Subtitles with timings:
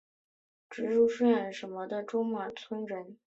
[0.67, 1.27] 直隶省庆
[1.79, 3.17] 云县中马村人。